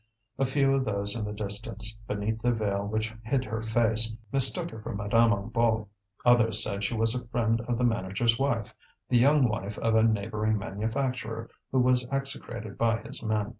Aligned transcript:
A 0.39 0.45
few 0.45 0.73
of 0.73 0.83
those 0.83 1.15
in 1.15 1.25
the 1.25 1.31
distance, 1.31 1.95
beneath 2.07 2.41
the 2.41 2.51
veil 2.51 2.87
which 2.87 3.13
hid 3.23 3.45
her 3.45 3.61
face, 3.61 4.15
mistook 4.31 4.71
her 4.71 4.81
for 4.81 4.95
Madame 4.95 5.29
Hennebeau; 5.29 5.89
others 6.25 6.63
said 6.63 6.83
she 6.83 6.95
was 6.95 7.13
a 7.13 7.27
friend 7.27 7.61
of 7.67 7.77
the 7.77 7.83
manager's 7.83 8.39
wife, 8.39 8.73
the 9.09 9.19
young 9.19 9.47
wife 9.47 9.77
of 9.77 9.93
a 9.93 10.01
neighbouring 10.01 10.57
manufacturer 10.57 11.51
who 11.71 11.81
was 11.81 12.03
execrated 12.11 12.79
by 12.79 12.97
his 13.03 13.21
men. 13.21 13.49